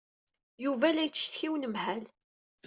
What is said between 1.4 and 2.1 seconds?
i unemhal.